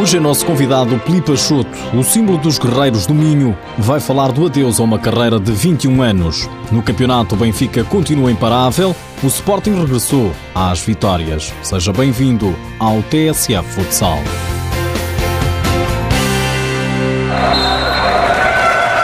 Hoje 0.00 0.16
é 0.16 0.20
nosso 0.20 0.46
convidado 0.46 0.96
Peli 1.00 1.20
Pachoto, 1.20 1.68
o 1.92 2.04
símbolo 2.04 2.38
dos 2.38 2.56
guerreiros 2.56 3.04
do 3.04 3.12
Minho, 3.12 3.58
vai 3.76 3.98
falar 3.98 4.30
do 4.30 4.46
adeus 4.46 4.78
a 4.78 4.84
uma 4.84 4.96
carreira 4.96 5.40
de 5.40 5.50
21 5.50 6.00
anos. 6.02 6.48
No 6.70 6.80
campeonato, 6.80 7.34
o 7.34 7.38
Benfica 7.38 7.82
continua 7.82 8.30
imparável, 8.30 8.94
o 9.20 9.26
Sporting 9.26 9.74
regressou 9.74 10.30
às 10.54 10.78
vitórias. 10.78 11.52
Seja 11.64 11.92
bem-vindo 11.92 12.54
ao 12.78 13.02
TSF 13.02 13.68
Futsal. 13.70 14.20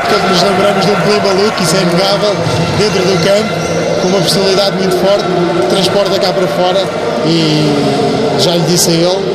Todos 0.08 0.30
nos 0.30 0.42
lembramos 0.42 0.86
de 0.86 0.92
um 0.92 1.00
Peli 1.00 1.20
maluco, 1.26 1.60
isso 1.60 1.76
é 1.76 1.82
inegável, 1.82 2.36
dentro 2.78 3.02
do 3.02 3.24
campo, 3.24 4.00
com 4.00 4.08
uma 4.10 4.20
personalidade 4.20 4.76
muito 4.76 4.96
forte, 4.98 5.24
que 5.60 5.66
transporta 5.70 6.20
cá 6.20 6.32
para 6.32 6.46
fora 6.46 6.86
e 7.26 8.38
já 8.38 8.54
lhe 8.54 8.62
disse 8.66 8.90
a 8.90 8.94
ele 8.94 9.33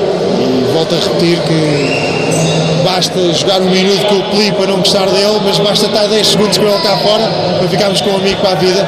volto 0.70 0.96
a 0.96 0.98
repetir 0.98 1.40
que 1.44 2.84
basta 2.84 3.34
jogar 3.34 3.62
um 3.62 3.70
minuto 3.70 4.06
com 4.08 4.16
o 4.16 4.30
Peli 4.32 4.52
para 4.52 4.68
não 4.68 4.78
gostar 4.78 5.06
dele, 5.08 5.40
mas 5.44 5.58
basta 5.60 5.86
estar 5.86 6.08
10 6.08 6.28
segundos 6.28 6.58
com 6.58 6.66
ele 6.66 6.82
cá 6.82 6.98
fora 6.98 7.24
para 7.58 7.68
ficarmos 7.68 8.02
com 8.02 8.10
um 8.12 8.16
amigo 8.18 8.40
para 8.42 8.52
a 8.52 8.56
vida. 8.56 8.88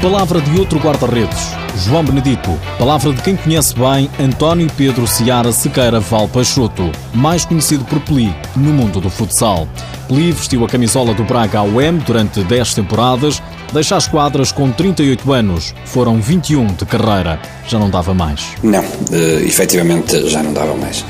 Palavra 0.00 0.40
de 0.40 0.60
outro 0.60 0.78
guarda-redes, 0.78 1.50
João 1.86 2.04
Benedito. 2.04 2.50
Palavra 2.78 3.12
de 3.12 3.22
quem 3.22 3.36
conhece 3.36 3.74
bem 3.74 4.10
António 4.20 4.70
Pedro 4.76 5.06
Ciara 5.06 5.50
Sequeira 5.50 5.98
Val 5.98 6.28
Peixoto, 6.28 6.92
mais 7.14 7.46
conhecido 7.46 7.84
por 7.84 7.98
Peli 8.00 8.34
no 8.54 8.70
mundo 8.70 9.00
do 9.00 9.08
futsal. 9.08 9.66
Peli 10.06 10.32
vestiu 10.32 10.62
a 10.64 10.68
camisola 10.68 11.14
do 11.14 11.24
Braga 11.24 11.60
ao 11.60 11.80
M 11.80 11.98
durante 12.00 12.42
10 12.44 12.74
temporadas, 12.74 13.42
deixa 13.74 13.96
as 13.96 14.06
quadras 14.06 14.52
com 14.52 14.70
38 14.70 15.32
anos, 15.32 15.74
foram 15.84 16.20
21 16.20 16.66
de 16.68 16.86
carreira. 16.86 17.40
Já 17.66 17.76
não 17.76 17.90
dava 17.90 18.14
mais? 18.14 18.40
Não, 18.62 18.80
uh, 18.80 19.44
efetivamente 19.44 20.28
já 20.28 20.42
não 20.42 20.52
dava 20.52 20.74
mais. 20.76 21.04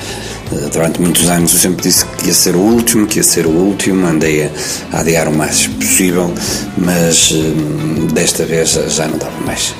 Uh, 0.50 0.70
durante 0.72 1.00
muitos 1.00 1.28
anos 1.28 1.53
eu 1.53 1.58
sempre 1.58 1.83
disse 1.83 2.06
que 2.06 2.28
ia 2.28 2.34
ser 2.34 2.56
o 2.56 2.61
último, 2.61 3.06
que 3.06 3.19
ia 3.19 3.22
ser 3.22 3.47
o 3.47 3.50
último, 3.50 4.06
andei 4.06 4.50
a 4.92 5.00
adiar 5.00 5.28
o 5.28 5.36
mais 5.36 5.66
possível, 5.66 6.33
mas 6.78 7.30
uh, 7.33 8.12
desta 8.14 8.47
vez 8.47 8.70
já 8.88 9.06
não 9.06 9.19
dava 9.19 9.38
mais. 9.44 9.75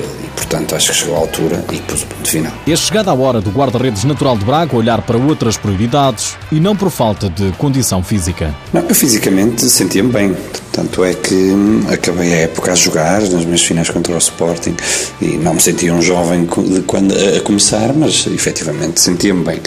Portanto, 0.55 0.77
acho 0.77 0.93
que 0.93 0.99
chegou 0.99 1.17
à 1.17 1.19
altura 1.19 1.65
e 1.73 1.79
pus 1.81 2.03
o 2.03 2.07
ponto 2.07 2.29
final. 2.29 2.53
É 2.67 2.77
chegada 2.77 3.11
a 3.11 3.15
hora 3.15 3.41
do 3.41 3.51
guarda-redes 3.51 4.05
natural 4.05 4.39
de 4.39 4.45
Braga 4.45 4.77
olhar 4.77 5.03
para 5.03 5.19
outras 5.19 5.57
prioridades 5.57 6.37
e 6.53 6.61
não 6.61 6.77
por 6.77 6.91
falta 6.91 7.29
de 7.29 7.51
condição 7.53 8.03
física. 8.05 8.55
Não, 8.73 8.83
eu 8.83 8.95
fisicamente 8.95 9.69
sentia-me 9.69 10.13
bem. 10.13 10.37
Tanto 10.71 11.05
é 11.05 11.15
que 11.15 11.35
hum, 11.35 11.85
acabei 11.89 12.35
a 12.35 12.37
época 12.39 12.73
a 12.73 12.75
jogar 12.75 13.21
nas 13.21 13.45
minhas 13.45 13.63
finais 13.63 13.89
contra 13.91 14.13
o 14.13 14.19
Sporting 14.19 14.75
e 15.23 15.37
não 15.37 15.55
me 15.55 15.61
sentia 15.61 15.95
um 15.95 16.03
jovem 16.03 16.45
de 16.45 16.81
quando 16.83 17.15
a 17.15 17.41
começar, 17.43 17.93
mas 17.95 18.27
efetivamente 18.27 19.01
sentia-me 19.01 19.45
bem. 19.45 19.61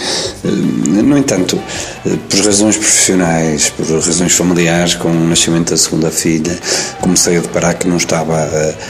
Hum, 0.44 1.02
no 1.02 1.16
entanto, 1.16 1.58
eh, 2.04 2.10
por 2.28 2.44
razões 2.44 2.76
profissionais, 2.76 3.70
por 3.70 3.86
razões 3.86 4.34
familiares, 4.34 4.96
com 4.96 5.08
o 5.08 5.28
nascimento 5.28 5.70
da 5.70 5.78
segunda 5.78 6.10
filha, 6.10 6.58
comecei 7.00 7.38
a 7.38 7.40
deparar 7.40 7.78
que 7.78 7.88
não 7.88 7.96
estava 7.96 8.36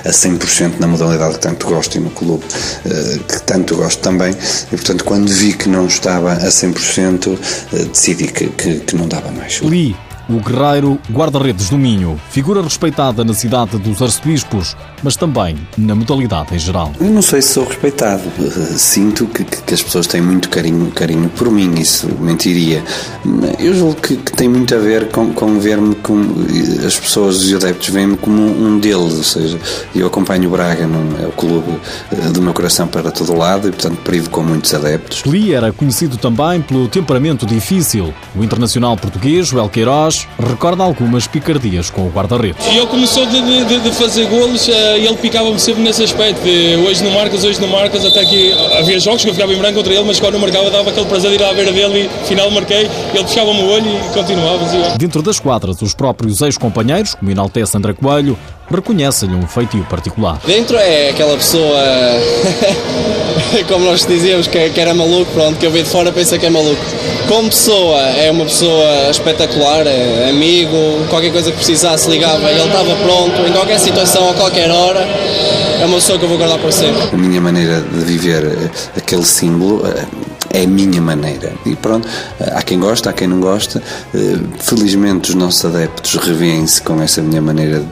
a 0.04 0.10
100% 0.10 0.80
na 0.80 0.88
modalidade 0.88 1.34
que 1.34 1.40
tanto 1.40 1.68
gosto 1.68 1.87
e 1.96 2.00
no 2.00 2.10
clube 2.10 2.44
eh, 2.84 3.18
que 3.28 3.42
tanto 3.42 3.76
gosto 3.76 4.00
também, 4.00 4.32
e 4.32 4.76
portanto, 4.76 5.04
quando 5.04 5.28
vi 5.28 5.52
que 5.52 5.68
não 5.68 5.86
estava 5.86 6.32
a 6.32 6.48
100%, 6.48 7.38
eh, 7.72 7.84
decidi 7.84 8.28
que, 8.28 8.48
que, 8.48 8.80
que 8.80 8.96
não 8.96 9.08
dava 9.08 9.30
mais. 9.30 9.60
Li 9.62 9.96
o 10.28 10.40
guerreiro 10.40 10.98
guarda-redes 11.10 11.70
do 11.70 11.78
Minho, 11.78 12.20
figura 12.30 12.62
respeitada 12.62 13.24
na 13.24 13.32
cidade 13.32 13.78
dos 13.78 14.02
arcebispos, 14.02 14.76
mas 15.02 15.16
também 15.16 15.56
na 15.76 15.94
modalidade 15.94 16.54
em 16.54 16.58
geral. 16.58 16.92
Eu 17.00 17.10
não 17.10 17.22
sei 17.22 17.40
se 17.40 17.54
sou 17.54 17.64
respeitado. 17.64 18.22
Sinto 18.76 19.26
que, 19.26 19.44
que 19.44 19.74
as 19.74 19.82
pessoas 19.82 20.06
têm 20.06 20.20
muito 20.20 20.48
carinho, 20.48 20.90
carinho 20.90 21.28
por 21.30 21.50
mim, 21.50 21.74
isso 21.78 22.08
mentiria. 22.20 22.82
Eu 23.58 23.74
julgo 23.74 24.00
que, 24.00 24.16
que 24.16 24.32
tem 24.32 24.48
muito 24.48 24.74
a 24.74 24.78
ver 24.78 25.08
com, 25.08 25.32
com 25.32 25.58
ver-me 25.58 25.94
como 25.96 26.34
as 26.86 26.98
pessoas 26.98 27.48
e 27.48 27.54
adeptos 27.54 27.88
veem-me 27.88 28.16
como 28.16 28.42
um 28.42 28.78
deles, 28.78 29.14
ou 29.14 29.24
seja, 29.24 29.58
eu 29.94 30.06
acompanho 30.06 30.48
o 30.48 30.50
Braga, 30.50 30.86
não 30.86 31.22
é 31.22 31.26
o 31.26 31.32
clube 31.32 31.78
eh, 32.12 32.28
do 32.30 32.42
meu 32.42 32.52
coração 32.52 32.86
para 32.86 33.10
todo 33.10 33.36
lado 33.36 33.68
e, 33.68 33.72
portanto, 33.72 33.98
privo 34.02 34.30
com 34.30 34.42
muitos 34.42 34.74
adeptos. 34.74 35.24
Lee 35.24 35.54
era 35.54 35.72
conhecido 35.72 36.16
também 36.16 36.60
pelo 36.60 36.88
temperamento 36.88 37.46
difícil. 37.46 38.12
O 38.34 38.42
internacional 38.42 38.96
português, 38.96 39.52
o 39.52 39.58
El 39.58 39.68
Queiroz, 39.68 40.17
recorda 40.38 40.82
algumas 40.82 41.26
picardias 41.26 41.90
com 41.90 42.06
o 42.06 42.10
guarda-redes. 42.10 42.66
E 42.66 42.76
ele 42.76 42.86
começou 42.86 43.26
de, 43.26 43.40
de, 43.64 43.80
de 43.80 43.90
fazer 43.92 44.26
golos 44.26 44.68
e 44.68 44.72
ele 44.72 45.16
picava-me 45.16 45.58
sempre 45.58 45.82
nesse 45.82 46.02
aspecto. 46.02 46.42
De, 46.42 46.76
hoje 46.76 47.02
não 47.04 47.10
marcas, 47.12 47.44
hoje 47.44 47.60
não 47.60 47.68
marcas. 47.68 48.04
Até 48.04 48.24
que 48.24 48.52
havia 48.78 48.98
jogos 49.00 49.22
que 49.22 49.28
eu 49.30 49.34
ficava 49.34 49.52
em 49.52 49.58
branco 49.58 49.74
contra 49.74 49.92
ele, 49.92 50.04
mas 50.04 50.18
quando 50.18 50.34
não 50.34 50.40
marcava 50.40 50.70
dava 50.70 50.90
aquele 50.90 51.06
prazer 51.06 51.30
de 51.30 51.36
ir 51.36 51.44
à 51.44 51.52
beira 51.52 51.72
dele 51.72 52.10
e 52.22 52.26
final 52.26 52.50
marquei. 52.50 52.88
Ele 53.14 53.24
puxava-me 53.24 53.60
o 53.60 53.70
olho 53.70 53.86
e 53.86 54.14
continuava. 54.14 54.64
Assim. 54.64 54.98
Dentro 54.98 55.22
das 55.22 55.38
quadras, 55.38 55.80
os 55.82 55.94
próprios 55.94 56.40
ex-companheiros, 56.40 57.14
como 57.14 57.30
enaltece 57.30 57.76
André 57.76 57.92
Coelho, 57.92 58.38
reconhecem-lhe 58.70 59.34
um 59.34 59.46
feitio 59.46 59.84
particular. 59.84 60.38
Dentro 60.46 60.76
é 60.76 61.10
aquela 61.10 61.36
pessoa, 61.36 61.80
como 63.68 63.84
nós 63.84 64.06
dizíamos, 64.06 64.46
que, 64.46 64.70
que 64.70 64.80
era 64.80 64.94
maluco, 64.94 65.30
pronto, 65.32 65.58
que 65.58 65.66
eu 65.66 65.70
vi 65.70 65.82
de 65.82 65.88
fora 65.88 66.12
pensa 66.12 66.38
que 66.38 66.46
é 66.46 66.50
maluco. 66.50 66.82
Como 67.28 67.50
pessoa, 67.50 68.00
é 68.00 68.30
uma 68.30 68.44
pessoa 68.44 69.10
espetacular, 69.10 69.86
é 69.86 70.30
amigo, 70.30 70.76
qualquer 71.10 71.30
coisa 71.30 71.50
que 71.50 71.56
precisasse 71.56 72.08
ligava, 72.10 72.50
ele 72.50 72.60
estava 72.60 72.94
pronto, 72.96 73.46
em 73.46 73.52
qualquer 73.52 73.78
situação, 73.78 74.30
a 74.30 74.34
qualquer 74.34 74.70
hora. 74.70 75.06
É 75.80 75.84
uma 75.84 75.96
pessoa 75.96 76.18
que 76.18 76.24
eu 76.24 76.28
vou 76.28 76.38
guardar 76.38 76.58
para 76.58 76.72
sempre. 76.72 77.00
A 77.12 77.16
minha 77.16 77.40
maneira 77.40 77.80
de 77.80 78.04
viver 78.04 78.70
aquele 78.96 79.24
símbolo 79.24 79.86
eh, 79.86 80.06
é 80.60 80.62
a 80.64 80.66
minha 80.66 80.87
maneira. 81.08 81.52
E 81.64 81.74
pronto, 81.74 82.06
há 82.40 82.62
quem 82.62 82.78
gosta, 82.78 83.10
há 83.10 83.12
quem 83.12 83.26
não 83.26 83.40
gosta. 83.40 83.82
Eh, 84.14 84.38
felizmente 84.60 85.30
os 85.30 85.34
nossos 85.34 85.64
adeptos 85.64 86.14
revêem-se 86.16 86.82
com 86.82 87.00
essa 87.00 87.22
minha 87.22 87.40
maneira 87.40 87.82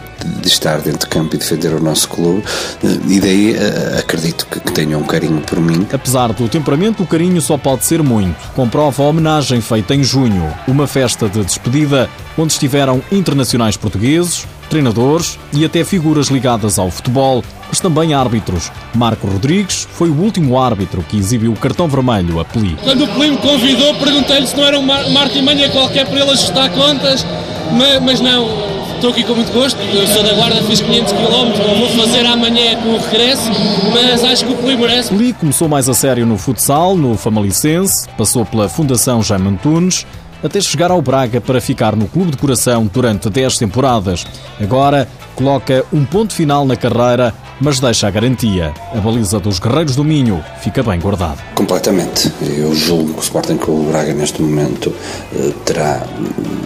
de 0.41 0.49
estar 0.49 0.81
dentro 0.81 1.01
de 1.01 1.07
campo 1.07 1.35
e 1.35 1.39
defender 1.39 1.73
o 1.73 1.81
nosso 1.81 2.09
clube 2.09 2.43
eh, 2.85 2.99
e 3.09 3.21
daí 3.21 3.55
eh, 3.55 3.99
acredito 3.99 4.47
que 4.47 4.61
tenham 4.73 5.01
um 5.01 5.05
carinho 5.05 5.41
por 5.41 5.61
mim. 5.61 5.87
Apesar 5.93 6.33
do 6.33 6.49
temperamento, 6.49 7.03
o 7.03 7.07
carinho 7.07 7.41
só 7.41 7.57
pode 7.57 7.85
ser 7.85 8.03
muito. 8.03 8.37
Comprova 8.55 9.03
a 9.03 9.07
homenagem 9.07 9.61
feita 9.61 9.95
em 9.95 10.05
junho, 10.05 10.53
uma 10.69 10.87
festa 10.87 11.29
de 11.29 11.43
despedida 11.45 12.09
onde 12.37 12.53
estiveram 12.53 13.03
internacionais 13.11 13.77
portugueses, 13.77 14.47
treinadores 14.67 15.39
e 15.53 15.65
até 15.65 15.85
figuras 15.85 16.29
ligadas 16.29 16.79
ao 16.79 16.91
futebol, 16.91 17.43
mas 17.69 17.81
também 17.81 18.15
árbitros. 18.15 18.71
Marco 18.95 19.27
Rodrigues 19.27 19.87
foi 19.93 20.09
o 20.09 20.21
último 20.21 20.59
árbitro 20.59 21.03
que 21.03 21.17
exibiu 21.17 21.53
o 21.53 21.57
cartão 21.57 21.89
vermelho 21.89 22.41
a 22.41 22.45
Peli. 22.45 22.77
Quando 22.83 23.05
o 23.05 23.09
Peli 23.09 23.31
me 23.31 23.37
convidou, 23.39 23.95
perguntei-lhe 23.95 24.47
se 24.47 24.57
não 24.57 24.65
era 24.65 24.79
um 24.79 24.87
e 25.35 25.43
Manha 25.43 25.69
qualquer 25.71 26.07
para 26.07 26.21
ele 26.21 26.31
ajustar 26.31 26.71
contas, 26.71 27.27
mas, 27.73 28.03
mas 28.03 28.21
não, 28.21 28.49
estou 28.95 29.11
aqui 29.11 29.25
com 29.25 29.35
muito 29.35 29.53
gosto. 29.53 29.79
Eu 29.81 30.07
sou 30.09 30.23
da 30.23 30.33
Guarda, 30.35 30.63
fiz 30.63 30.81
500 30.81 31.13
km, 31.13 31.79
vou 31.79 31.89
fazer 31.91 32.27
amanhã 32.27 32.77
com 32.83 32.91
o 32.91 32.99
regresso, 32.99 33.51
mas 33.93 34.25
acho 34.25 34.45
que 34.45 34.53
o 34.53 34.57
Peli 34.57 34.77
merece. 34.77 35.11
Peli 35.11 35.33
começou 35.33 35.69
mais 35.69 35.89
a 35.89 35.95
sério 35.95 36.27
no 36.27 36.39
futsal, 36.39 36.97
no 36.97 37.17
Famalicense, 37.17 38.09
passou 38.17 38.45
pela 38.45 38.69
Fundação 38.69 39.23
Jaime 39.23 39.49
Antunes, 39.49 40.07
até 40.43 40.61
chegar 40.61 40.91
ao 40.91 41.01
Braga 41.01 41.41
para 41.41 41.61
ficar 41.61 41.97
no 41.97 42.07
clube 42.07 42.33
de 42.33 42.37
coração 42.37 42.89
durante 42.93 43.29
10 43.31 43.59
temporadas. 43.59 44.27
Agora 44.61 45.09
coloca 45.35 45.85
um 45.93 46.05
ponto 46.05 46.33
final 46.33 46.65
na 46.65 46.77
carreira, 46.77 47.35
mas 47.61 47.79
deixa 47.79 48.09
a 48.09 48.11
garantia. 48.11 48.73
A 48.95 49.01
baliza 49.01 49.39
dos 49.39 49.59
Guerreiros 49.59 49.95
do 49.95 50.03
Minho 50.03 50.43
fica 50.61 50.83
bem 50.83 50.99
guardada. 50.99 51.37
Completamente. 51.55 52.33
Eu 52.43 52.75
julgo 52.75 53.13
que 53.15 53.21
o 53.21 53.23
Sporting 53.23 53.59
Clube 53.59 53.91
Braga 53.91 54.15
neste 54.15 54.41
momento 54.41 54.93
eh, 55.35 55.53
terá 55.65 56.03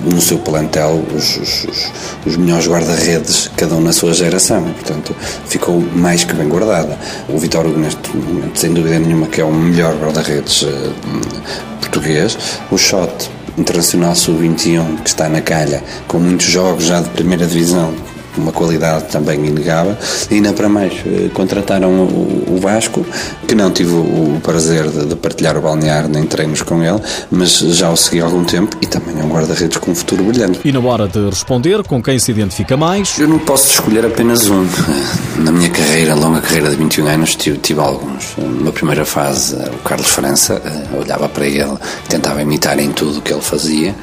no 0.05 0.21
seu 0.21 0.39
plantel 0.39 1.05
os, 1.15 1.37
os, 1.37 1.93
os 2.25 2.37
melhores 2.37 2.69
guarda-redes, 2.69 3.51
cada 3.57 3.75
um 3.75 3.81
na 3.81 3.93
sua 3.93 4.15
geração. 4.15 4.63
Portanto, 4.63 5.15
ficou 5.47 5.81
mais 5.81 6.25
que 6.25 6.35
bem 6.35 6.49
guardada. 6.49 6.97
O 7.29 7.39
Vitório 7.39 7.77
neste 7.77 8.17
momento, 8.17 8.59
sem 8.59 8.73
dúvida 8.73 8.99
nenhuma, 8.99 9.27
que 9.27 9.41
é 9.41 9.45
o 9.45 9.53
melhor 9.53 9.95
guarda-redes 9.97 10.65
eh, 10.65 10.93
português. 11.81 12.39
O 12.71 12.79
Shot 12.79 13.31
Internacional 13.61 14.15
Sub-21 14.17 15.03
que 15.03 15.09
está 15.09 15.29
na 15.29 15.41
calha, 15.41 15.83
com 16.09 16.19
muitos 16.19 16.47
jogos 16.47 16.85
já 16.85 17.01
de 17.01 17.11
primeira 17.11 17.47
divisão, 17.47 17.95
uma 18.37 18.53
qualidade 18.53 19.05
também 19.05 19.45
inegável. 19.45 19.97
E 20.31 20.35
ainda 20.35 20.53
para 20.53 20.69
mais, 20.69 20.93
eh, 21.07 21.31
contrataram 21.33 21.91
o, 21.91 22.59
Vasco, 22.61 23.05
que 23.49 23.55
não 23.55 23.71
tive 23.71 23.93
o 23.95 24.39
prazer 24.43 24.89
de, 24.89 25.07
de, 25.07 25.17
partilhar 25.17 25.57
o 25.57 25.61
balneário 25.61 26.09
nem 26.09 26.25
treinos 26.25 26.63
com 26.63 26.83
ele, 26.83 27.01
mas 27.31 27.59
já 27.59 27.91
o 27.91 27.97
segui 27.97 28.21
há 28.21 28.25
algum 28.25 28.45
tempo 28.45 28.77
e 28.83 28.87
também 28.87 29.19
é 29.19 29.25
um 29.25 29.29
guarda-redes 29.29 29.79
com 29.79 29.91
um 29.91 29.95
futuro 29.95 30.25
brilhante. 30.25 30.61
E 30.65 30.71
na 30.71 30.81
hora 30.81 31.09
de 31.09 31.27
responder, 31.27 31.83
com 31.85 32.03
quem 32.03 32.19
se 32.19 32.31
identifica 32.31 32.77
mais? 32.77 33.19
Eu 33.19 33.29
não 33.29 33.39
posso 33.39 33.71
escolher 33.71 34.05
apenas 34.05 34.49
um. 34.49 34.67
Na 35.39 35.51
minha 35.51 35.71
carreira, 35.71 36.15
longa 36.15 36.41
carreira 36.41 36.69
de 36.69 36.77
21 36.77 37.07
anos, 37.07 37.35
tive, 37.35 37.59
tive 37.59 37.81
alguns. 37.81 38.35
Na 38.61 38.71
primeira 38.73 39.05
fase, 39.05 39.55
o 39.57 39.79
Carlos 39.79 40.09
França, 40.09 40.61
eh, 40.65 40.99
olhava 40.99 41.29
para 41.29 41.47
ele, 41.47 41.77
tentava 42.09 42.43
imitar 42.43 42.79
em 42.79 42.93
tudo 42.93 43.19
o 43.19 43.23
que 43.23 43.33
ele 43.33 43.41
fazia, 43.41 43.95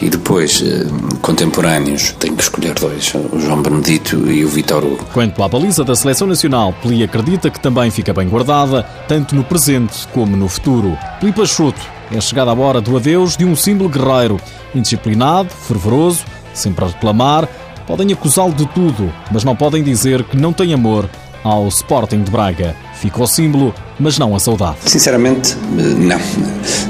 e 0.00 0.08
depois, 0.08 0.62
eh, 0.64 0.86
contemporâneos, 1.20 2.14
tenho 2.18 2.36
que 2.36 2.42
escolher 2.42 2.74
dois, 2.74 3.12
o 3.32 3.40
João 3.40 3.62
Benedito 3.74 4.30
e 4.30 4.44
o 4.44 4.48
Vitor 4.48 4.84
Hugo. 4.84 5.04
Quanto 5.12 5.42
à 5.42 5.48
baliza 5.48 5.82
da 5.82 5.96
Seleção 5.96 6.28
Nacional, 6.28 6.72
Peli 6.80 7.02
acredita 7.02 7.50
que 7.50 7.58
também 7.58 7.90
fica 7.90 8.14
bem 8.14 8.28
guardada, 8.28 8.84
tanto 9.08 9.34
no 9.34 9.42
presente 9.42 10.06
como 10.12 10.36
no 10.36 10.48
futuro. 10.48 10.96
Peli 11.18 11.32
Pachuto 11.32 11.80
é 12.12 12.20
chegada 12.20 12.52
a 12.52 12.54
hora 12.54 12.80
do 12.80 12.96
adeus 12.96 13.36
de 13.36 13.44
um 13.44 13.56
símbolo 13.56 13.90
guerreiro, 13.90 14.38
indisciplinado, 14.76 15.50
fervoroso, 15.50 16.24
sempre 16.52 16.84
a 16.84 16.88
reclamar. 16.88 17.48
Podem 17.84 18.12
acusá-lo 18.12 18.54
de 18.54 18.64
tudo, 18.66 19.12
mas 19.32 19.42
não 19.42 19.56
podem 19.56 19.82
dizer 19.82 20.22
que 20.22 20.36
não 20.36 20.52
tem 20.52 20.72
amor 20.72 21.10
ao 21.42 21.66
Sporting 21.66 22.22
de 22.22 22.30
Braga. 22.30 22.76
Fica 22.94 23.24
o 23.24 23.26
símbolo, 23.26 23.74
mas 23.98 24.18
não 24.18 24.34
a 24.34 24.40
saudade. 24.40 24.76
Sinceramente, 24.86 25.56
não. 25.98 26.20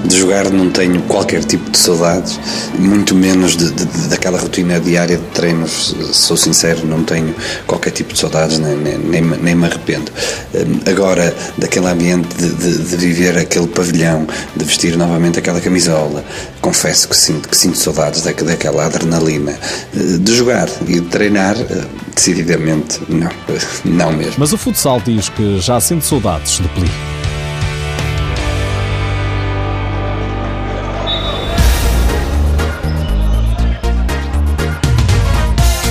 De 0.04 0.18
jogar 0.18 0.50
não 0.50 0.70
tenho 0.70 1.00
qualquer 1.02 1.42
tipo 1.44 1.70
de 1.70 1.78
saudades, 1.78 2.38
muito 2.78 3.14
menos 3.14 3.56
de, 3.56 3.70
de, 3.70 3.84
de, 3.84 4.08
daquela 4.08 4.38
rotina 4.38 4.78
diária 4.80 5.16
de 5.16 5.24
treinos. 5.28 5.94
Sou 6.12 6.36
sincero, 6.36 6.86
não 6.86 7.02
tenho 7.04 7.34
qualquer 7.66 7.90
tipo 7.90 8.12
de 8.12 8.18
saudades, 8.18 8.58
nem, 8.58 8.76
nem, 8.76 9.22
nem, 9.22 9.54
me 9.54 9.66
arrependo. 9.66 10.10
Hum, 10.54 10.80
agora, 10.86 11.34
daquele 11.58 11.86
ambiente 11.86 12.28
de, 12.36 12.78
de, 12.78 12.96
viver 12.96 13.38
aquele 13.38 13.66
pavilhão, 13.66 14.26
de 14.54 14.64
vestir 14.64 14.96
novamente 14.96 15.38
aquela 15.38 15.60
camisola, 15.60 16.24
confesso 16.60 17.08
que 17.08 17.16
sinto, 17.16 17.48
que 17.48 17.56
sinto 17.56 17.78
saudades 17.78 18.22
daquela 18.22 18.84
adrenalina. 18.84 19.58
De 19.94 20.34
jogar 20.34 20.68
e 20.86 21.00
de 21.00 21.02
treinar, 21.02 21.56
decididamente, 22.14 23.00
não. 23.08 23.30
Não 23.84 24.12
mesmo. 24.12 24.34
Mas 24.38 24.52
o 24.52 24.58
futsal 24.58 25.00
diz 25.00 25.28
que 25.28 25.58
já 25.58 25.80
sente 25.80 26.04
saudades 26.04 26.58
de 26.58 26.68
Peli. 26.68 26.90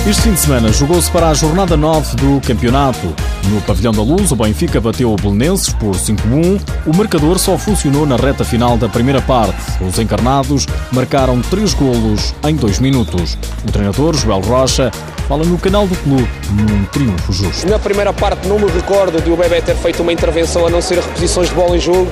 Este 0.06 0.20
fim 0.20 0.32
de 0.34 0.40
semana 0.40 0.70
jogou-se 0.70 1.10
para 1.10 1.30
a 1.30 1.34
jornada 1.34 1.78
9 1.78 2.16
do 2.16 2.38
campeonato. 2.46 3.06
No 3.48 3.58
Pavilhão 3.62 3.90
da 3.90 4.02
Luz, 4.02 4.30
o 4.32 4.36
Benfica 4.36 4.78
bateu 4.78 5.10
o 5.10 5.16
Belenenses 5.16 5.72
por 5.72 5.94
5-1. 5.94 6.60
O 6.84 6.94
marcador 6.94 7.38
só 7.38 7.56
funcionou 7.56 8.04
na 8.04 8.16
reta 8.16 8.44
final 8.44 8.76
da 8.76 8.86
primeira 8.86 9.22
parte. 9.22 9.56
Os 9.82 9.98
encarnados 9.98 10.66
marcaram 10.92 11.40
3 11.40 11.72
golos 11.72 12.34
em 12.46 12.54
2 12.54 12.80
minutos. 12.80 13.38
O 13.66 13.72
treinador, 13.72 14.14
Joel 14.14 14.40
Rocha, 14.40 14.90
fala 15.28 15.44
no 15.44 15.58
canal 15.58 15.86
do 15.86 15.96
clube 15.96 16.28
num 16.50 16.84
triunfo 16.86 17.32
justo. 17.32 17.68
Na 17.68 17.78
primeira 17.78 18.12
parte 18.12 18.46
não 18.46 18.58
me 18.58 18.70
recordo 18.70 19.20
de 19.20 19.30
o 19.30 19.36
Bebé 19.36 19.60
ter 19.60 19.74
feito 19.76 20.02
uma 20.02 20.12
intervenção 20.12 20.66
a 20.66 20.70
não 20.70 20.80
ser 20.80 20.96
reposições 20.96 21.48
de 21.48 21.54
bola 21.54 21.76
em 21.76 21.80
jogo. 21.80 22.10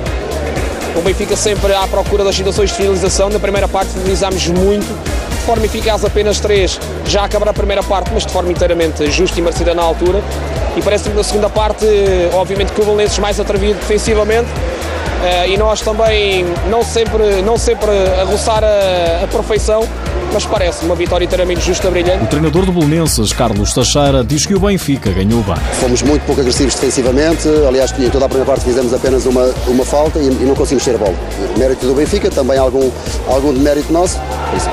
O 0.97 1.01
Benfica 1.03 1.37
sempre 1.37 1.75
à 1.75 1.87
procura 1.87 2.25
das 2.25 2.35
situações 2.35 2.71
de 2.71 2.77
finalização. 2.77 3.31
Na 3.31 3.39
primeira 3.39 3.69
parte 3.69 3.93
finalizámos 3.93 4.47
muito, 4.49 4.87
de 5.31 5.47
forma 5.47 5.65
eficaz 5.65 6.05
apenas 6.05 6.41
três, 6.41 6.79
já 7.07 7.25
acabar 7.25 7.49
a 7.49 7.53
primeira 7.53 7.83
parte, 7.83 8.11
mas 8.13 8.27
de 8.27 8.33
forma 8.33 8.51
inteiramente 8.51 9.11
justa 9.11 9.39
e 9.39 9.43
merecida 9.43 9.75
na 9.75 9.83
altura. 9.83 10.23
E 10.77 10.83
parece-me 10.83 11.15
na 11.15 11.23
segunda 11.23 11.51
parte, 11.51 11.87
obviamente 12.33 12.73
que 12.73 12.81
o 12.81 12.85
Belenenses 12.85 13.19
mais 13.19 13.39
atrevido 13.39 13.79
defensivamente, 13.79 14.49
Uh, 15.23 15.49
e 15.49 15.57
nós 15.57 15.81
também 15.81 16.45
não 16.69 16.83
sempre, 16.83 17.43
não 17.43 17.57
sempre 17.57 17.91
a 18.21 18.25
roçar 18.25 18.65
a, 18.65 19.23
a 19.23 19.29
perfeição, 19.29 19.87
mas 20.33 20.45
parece 20.45 20.85
uma 20.85 20.97
vitória 20.97 21.25
inteiramente 21.25 21.61
justa, 21.61 21.89
brilhante. 21.89 22.25
O 22.25 22.27
treinador 22.27 22.67
do 22.67 22.73
Belenenses, 22.73 23.33
Carlos 23.33 23.73
Teixeira, 23.73 24.25
diz 24.25 24.45
que 24.45 24.53
o 24.53 24.59
Benfica 24.59 25.11
ganhou 25.11 25.41
bem. 25.43 25.55
Fomos 25.81 26.03
muito 26.03 26.25
pouco 26.27 26.41
agressivos 26.41 26.75
defensivamente, 26.75 27.49
aliás, 27.69 27.95
em 27.97 28.11
toda 28.11 28.25
a 28.25 28.29
primeira 28.29 28.51
parte 28.51 28.65
fizemos 28.65 28.93
apenas 28.93 29.25
uma, 29.25 29.55
uma 29.69 29.85
falta 29.85 30.19
e, 30.19 30.27
e 30.27 30.45
não 30.45 30.57
conseguimos 30.57 30.85
ter 30.85 30.97
a 30.97 30.99
bola. 30.99 31.15
Mérito 31.57 31.87
do 31.87 31.95
Benfica, 31.95 32.29
também 32.29 32.59
algum, 32.59 32.91
algum 33.29 33.55
de 33.55 33.61
mérito 33.61 33.93
nosso. 33.93 34.19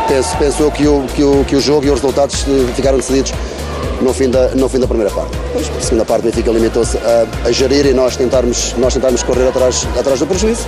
Penso, 0.08 0.36
penso 0.38 0.64
eu 0.64 0.72
que 0.72 0.88
o, 0.88 1.04
que, 1.16 1.24
o, 1.24 1.46
que 1.46 1.56
o 1.58 1.62
jogo 1.62 1.86
e 1.86 1.92
os 1.92 2.02
resultados 2.19 2.45
eh, 2.48 2.74
ficaram 2.75 2.98
decididos 2.98 3.33
no 4.01 4.13
fim 4.13 4.30
da, 4.30 4.50
no 4.50 4.68
fim 4.68 4.80
da 4.80 4.88
primeira 4.88 5.12
parte. 5.13 5.31
A 5.56 5.81
segunda 5.81 6.06
parte, 6.06 6.21
o 6.21 6.25
Benfica 6.25 6.51
limitou-se 6.51 6.98
a, 6.98 7.48
a, 7.48 7.51
gerir 7.51 7.86
e 7.86 7.94
nós 7.94 8.16
tentarmos, 8.16 8.74
nós 8.77 8.94
tentarmos 8.94 9.24
correr 9.24 9.48
atrás, 9.48 9.88
atrás 9.98 10.19
do 10.19 10.27
prejuízo. 10.27 10.66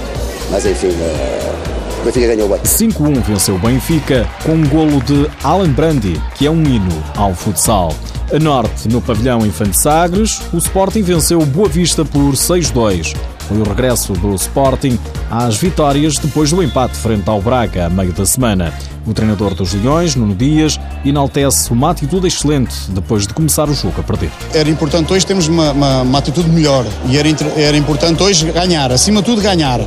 Mas 0.49 0.65
enfim, 0.65 0.87
uh, 0.87 2.01
o 2.01 2.05
Benfica 2.05 2.27
ganhou 2.27 2.49
bem. 2.49 2.59
5-1 2.59 3.21
venceu 3.21 3.55
o 3.55 3.59
Benfica 3.59 4.27
com 4.43 4.53
um 4.53 4.67
golo 4.67 5.01
de 5.03 5.29
Alan 5.43 5.71
Brandi, 5.71 6.21
que 6.35 6.45
é 6.45 6.51
um 6.51 6.61
hino 6.63 7.03
ao 7.15 7.33
futsal. 7.33 7.93
A 8.33 8.39
norte, 8.39 8.87
no 8.87 9.01
pavilhão 9.01 9.45
Infante 9.45 9.81
Sagres, 9.81 10.41
o 10.53 10.57
Sporting 10.57 11.01
venceu 11.01 11.39
o 11.39 11.45
Boa 11.45 11.67
Vista 11.67 12.05
por 12.05 12.33
6-2. 12.33 13.15
Foi 13.47 13.57
o 13.57 13.63
regresso 13.63 14.13
do 14.13 14.33
Sporting 14.35 14.97
às 15.29 15.57
vitórias 15.57 16.15
depois 16.17 16.51
do 16.51 16.61
empate 16.63 16.97
frente 16.97 17.29
ao 17.29 17.41
Braga 17.41 17.87
a 17.87 17.89
meio 17.89 18.13
da 18.13 18.25
semana. 18.25 18.73
O 19.05 19.13
treinador 19.13 19.55
dos 19.55 19.73
Leões, 19.73 20.15
Nuno 20.15 20.35
Dias, 20.35 20.79
enaltece 21.03 21.71
uma 21.71 21.89
atitude 21.89 22.27
excelente 22.27 22.73
depois 22.89 23.25
de 23.25 23.33
começar 23.33 23.67
o 23.69 23.73
jogo 23.73 23.99
a 23.99 24.03
perder. 24.03 24.31
Era 24.53 24.69
importante 24.69 25.11
hoje 25.11 25.25
termos 25.25 25.47
uma, 25.47 25.71
uma, 25.71 26.01
uma 26.03 26.19
atitude 26.19 26.49
melhor 26.49 26.85
e 27.09 27.17
era, 27.17 27.27
era 27.57 27.75
importante 27.75 28.21
hoje 28.21 28.51
ganhar, 28.51 28.91
acima 28.91 29.21
de 29.21 29.25
tudo 29.25 29.41
ganhar. 29.41 29.79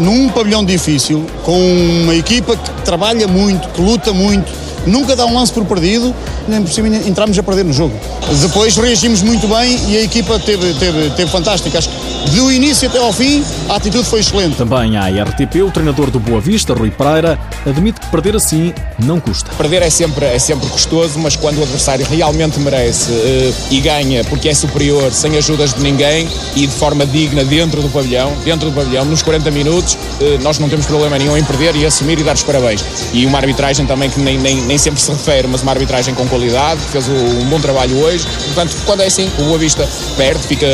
Num 0.00 0.30
pavilhão 0.30 0.64
difícil, 0.64 1.26
com 1.44 1.58
uma 2.02 2.14
equipa 2.14 2.56
que 2.56 2.70
trabalha 2.82 3.28
muito, 3.28 3.68
que 3.68 3.82
luta 3.82 4.12
muito, 4.14 4.50
nunca 4.86 5.14
dá 5.14 5.26
um 5.26 5.34
lance 5.34 5.52
por 5.52 5.64
perdido, 5.66 6.14
nem 6.48 6.62
por 6.62 6.72
cima 6.72 6.88
entramos 6.88 7.38
a 7.38 7.42
perder 7.42 7.64
no 7.64 7.72
jogo. 7.72 7.94
Depois 8.40 8.76
reagimos 8.76 9.22
muito 9.22 9.46
bem 9.48 9.78
e 9.88 9.96
a 9.98 10.02
equipa 10.02 10.38
teve, 10.38 10.74
teve, 10.74 11.10
teve 11.10 11.30
fantástica. 11.30 11.78
Acho 11.78 11.88
que 11.88 12.30
do 12.30 12.50
início 12.50 12.88
até 12.88 12.98
ao 12.98 13.12
fim 13.12 13.44
a 13.68 13.76
atitude 13.76 14.04
foi 14.04 14.20
excelente. 14.20 14.56
Também 14.56 14.96
à 14.96 15.08
RTP, 15.08 15.62
o 15.62 15.70
treinador 15.70 16.10
do 16.10 16.18
Boa 16.18 16.40
Vista, 16.40 16.74
Rui 16.74 16.90
Pereira, 16.90 17.38
admite 17.66 18.00
que 18.00 18.06
perder 18.08 18.36
assim 18.36 18.72
não 18.98 19.20
custa. 19.20 19.50
Perder 19.56 19.82
é 19.82 19.90
sempre, 19.90 20.26
é 20.26 20.38
sempre 20.38 20.68
custoso, 20.68 21.18
mas 21.18 21.36
quando 21.36 21.58
o 21.58 21.62
adversário 21.62 22.06
realmente 22.06 22.58
merece 22.58 23.10
uh, 23.10 23.54
e 23.70 23.80
ganha 23.80 24.24
porque 24.24 24.48
é 24.48 24.54
superior, 24.54 25.12
sem 25.12 25.36
ajudas 25.36 25.74
de 25.74 25.82
ninguém 25.82 26.28
e 26.54 26.66
de 26.66 26.74
forma 26.74 27.06
digna 27.06 27.44
dentro 27.44 27.82
do 27.82 27.88
pavilhão, 27.88 28.32
dentro 28.44 28.70
do 28.70 28.74
pavilhão, 28.74 29.04
nos 29.04 29.22
40 29.22 29.50
minutos, 29.50 29.94
uh, 29.94 30.42
nós 30.42 30.58
não 30.58 30.68
temos 30.68 30.86
problema 30.86 31.18
nenhum 31.18 31.36
em 31.36 31.44
perder 31.44 31.76
e 31.76 31.86
assumir 31.86 32.18
e 32.18 32.22
dar 32.22 32.34
os 32.34 32.42
parabéns. 32.42 32.84
E 33.12 33.26
uma 33.26 33.38
arbitragem 33.38 33.86
também 33.86 34.10
que 34.10 34.20
nem, 34.20 34.38
nem, 34.38 34.60
nem 34.62 34.78
sempre 34.78 35.00
se 35.00 35.10
refere, 35.10 35.46
mas 35.48 35.62
uma 35.62 35.72
arbitragem 35.72 36.14
com 36.14 36.26
qualidade, 36.34 36.80
fez 36.80 37.08
um 37.08 37.44
bom 37.44 37.60
trabalho 37.60 37.96
hoje. 37.96 38.26
Portanto, 38.26 38.74
quando 38.84 39.02
é 39.02 39.06
assim, 39.06 39.30
o 39.38 39.44
Boa 39.44 39.58
Vista 39.58 39.88
perde, 40.16 40.40
fica 40.40 40.66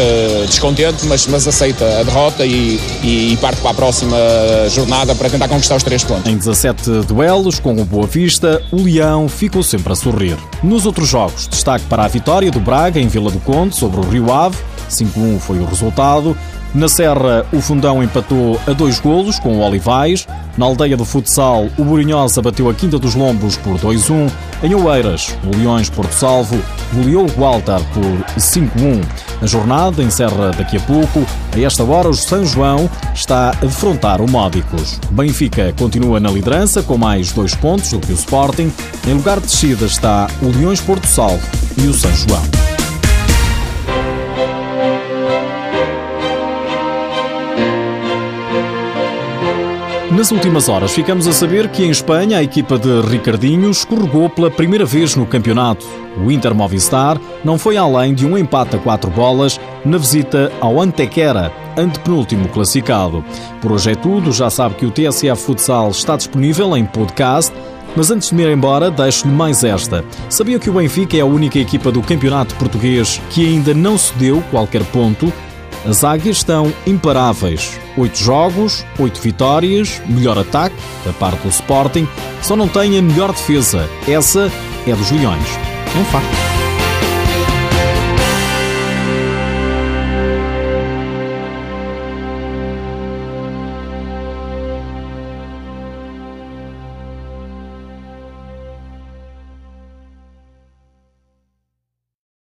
descontente, 0.46 1.06
mas, 1.06 1.26
mas 1.26 1.46
aceita 1.46 1.84
a 2.00 2.02
derrota 2.02 2.46
e, 2.46 2.80
e, 3.02 3.36
parte 3.42 3.60
para 3.60 3.72
a 3.72 3.74
próxima 3.74 4.16
jornada 4.70 5.14
para 5.14 5.28
tentar 5.28 5.48
conquistar 5.48 5.76
os 5.76 5.82
três 5.82 6.02
pontos. 6.02 6.26
Em 6.30 6.36
17 6.36 7.02
duelos 7.06 7.58
com 7.58 7.78
o 7.78 7.84
Boa 7.84 8.06
Vista, 8.06 8.62
o 8.72 8.82
Leão 8.82 9.28
ficou 9.28 9.62
sempre 9.62 9.92
a 9.92 9.96
sorrir. 9.96 10.38
Nos 10.62 10.86
outros 10.86 11.08
jogos, 11.08 11.46
destaque 11.46 11.84
para 11.84 12.04
a 12.04 12.08
vitória 12.08 12.50
do 12.50 12.60
Braga 12.60 12.98
em 12.98 13.06
Vila 13.06 13.30
do 13.30 13.40
Conde 13.40 13.76
sobre 13.76 14.00
o 14.00 14.08
Rio 14.08 14.32
Ave, 14.32 14.56
5-1 14.90 15.40
foi 15.40 15.58
o 15.58 15.66
resultado. 15.66 16.34
Na 16.72 16.88
Serra, 16.88 17.44
o 17.52 17.60
Fundão 17.60 18.00
empatou 18.00 18.60
a 18.64 18.72
dois 18.72 19.00
golos 19.00 19.40
com 19.40 19.56
o 19.56 19.60
Olivais. 19.60 20.26
Na 20.56 20.66
aldeia 20.66 20.96
do 20.96 21.04
futsal, 21.04 21.68
o 21.76 21.84
Burinhosa 21.84 22.40
bateu 22.40 22.70
a 22.70 22.74
Quinta 22.74 22.96
dos 22.96 23.16
Lombos 23.16 23.56
por 23.56 23.76
2-1. 23.76 24.30
Em 24.62 24.74
Oeiras, 24.74 25.34
o 25.44 25.56
Leões 25.56 25.90
Porto 25.90 26.12
Salvo 26.12 26.62
goleou 26.94 27.26
o 27.26 27.32
Gualtar 27.32 27.80
por 27.92 28.40
5-1. 28.40 29.02
A 29.42 29.46
jornada 29.46 30.00
encerra 30.00 30.52
daqui 30.52 30.76
a 30.76 30.80
pouco. 30.80 31.26
A 31.52 31.60
esta 31.60 31.82
hora, 31.82 32.08
o 32.08 32.14
São 32.14 32.44
João 32.46 32.88
está 33.12 33.50
a 33.50 33.66
defrontar 33.66 34.20
o 34.20 34.30
Módicos. 34.30 35.00
Benfica 35.10 35.74
continua 35.76 36.20
na 36.20 36.30
liderança 36.30 36.84
com 36.84 36.96
mais 36.96 37.32
dois 37.32 37.52
pontos 37.52 37.90
do 37.90 37.98
que 37.98 38.12
o 38.12 38.14
Sporting. 38.14 38.72
Em 39.08 39.14
lugar 39.14 39.40
de 39.40 39.46
descida 39.46 39.86
está 39.86 40.28
o 40.40 40.56
Leões 40.56 40.80
Porto 40.80 41.06
Salvo 41.06 41.44
e 41.78 41.88
o 41.88 41.94
São 41.94 42.14
João. 42.14 42.79
Nas 50.20 50.30
últimas 50.30 50.68
horas, 50.68 50.92
ficamos 50.92 51.26
a 51.26 51.32
saber 51.32 51.70
que 51.70 51.82
em 51.82 51.88
Espanha 51.88 52.36
a 52.36 52.42
equipa 52.42 52.78
de 52.78 53.00
Ricardinho 53.00 53.70
escorregou 53.70 54.28
pela 54.28 54.50
primeira 54.50 54.84
vez 54.84 55.16
no 55.16 55.24
campeonato. 55.24 55.86
O 56.22 56.30
Inter 56.30 56.54
Movistar 56.54 57.18
não 57.42 57.58
foi 57.58 57.78
além 57.78 58.12
de 58.12 58.26
um 58.26 58.36
empate 58.36 58.76
a 58.76 58.78
quatro 58.78 59.10
bolas 59.10 59.58
na 59.82 59.96
visita 59.96 60.52
ao 60.60 60.78
Antequera, 60.78 61.50
antepenúltimo 61.74 62.50
classificado. 62.50 63.24
Por 63.62 63.72
hoje 63.72 63.92
é 63.92 63.94
tudo, 63.94 64.30
já 64.30 64.50
sabe 64.50 64.74
que 64.74 64.84
o 64.84 64.90
TSF 64.90 65.42
Futsal 65.42 65.88
está 65.88 66.18
disponível 66.18 66.76
em 66.76 66.84
podcast. 66.84 67.50
Mas 67.96 68.10
antes 68.10 68.28
de 68.28 68.34
me 68.34 68.42
ir 68.42 68.50
embora, 68.50 68.90
deixo-lhe 68.90 69.32
mais 69.32 69.64
esta. 69.64 70.04
Sabia 70.28 70.58
que 70.58 70.68
o 70.68 70.74
Benfica 70.74 71.16
é 71.16 71.20
a 71.20 71.26
única 71.26 71.58
equipa 71.58 71.90
do 71.90 72.02
campeonato 72.02 72.54
português 72.56 73.22
que 73.30 73.46
ainda 73.46 73.72
não 73.72 73.96
cedeu 73.96 74.44
qualquer 74.50 74.84
ponto 74.84 75.32
as 75.84 76.04
águias 76.04 76.38
estão 76.38 76.72
imparáveis. 76.86 77.78
Oito 77.96 78.18
jogos, 78.18 78.84
oito 78.98 79.20
vitórias, 79.20 80.00
melhor 80.06 80.38
ataque 80.38 80.76
da 81.04 81.12
parte 81.12 81.42
do 81.42 81.48
Sporting, 81.48 82.06
só 82.42 82.56
não 82.56 82.68
tem 82.68 82.98
a 82.98 83.02
melhor 83.02 83.32
defesa. 83.32 83.88
Essa 84.08 84.50
é 84.86 84.94
dos 84.94 85.10
Leões. 85.10 85.46
É 85.94 85.98
um 85.98 86.04
facto. 86.04 86.69